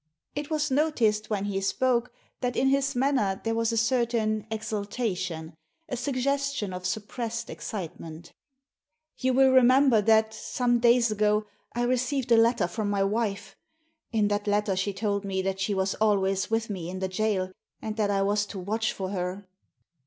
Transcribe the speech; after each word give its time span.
It 0.33 0.49
was 0.49 0.71
noticed 0.71 1.29
when 1.29 1.45
he 1.45 1.61
spoke 1.61 2.11
that 2.39 2.55
in 2.55 2.69
his 2.69 2.95
manner 2.95 3.39
there 3.43 3.53
was 3.53 3.71
a 3.71 3.77
certain 3.77 4.47
exultation— 4.49 5.53
a 5.89 5.95
suggestion 5.95 6.73
of 6.73 6.87
suppressed 6.87 7.51
excitement 7.51 8.25
Digitized 8.25 8.31
by 8.31 8.31
VjOOQIC 8.31 9.21
THE 9.21 9.27
PHOTOGRAPHS 9.27 9.27
43 9.27 9.27
"You 9.27 9.33
will 9.35 9.51
remember 9.53 10.01
that, 10.01 10.33
some 10.33 10.79
days 10.79 11.11
ago, 11.11 11.45
I 11.75 11.83
received 11.83 12.31
a 12.31 12.37
letter 12.37 12.67
from 12.67 12.89
my 12.89 13.03
wife. 13.03 13.55
In 14.11 14.27
that 14.29 14.47
letter 14.47 14.75
she 14.75 14.91
told 14.91 15.23
me 15.23 15.43
that 15.43 15.59
she 15.59 15.75
was 15.75 15.93
always 15.93 16.49
with 16.49 16.71
me 16.71 16.89
in 16.89 16.97
the 16.97 17.07
jail, 17.07 17.51
and 17.79 17.95
that 17.97 18.09
I 18.09 18.23
was 18.23 18.47
to 18.47 18.57
watch 18.57 18.91
for 18.91 19.09
her." 19.11 19.45